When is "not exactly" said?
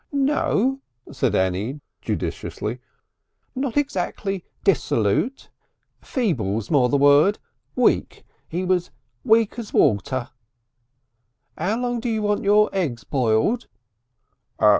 3.53-4.43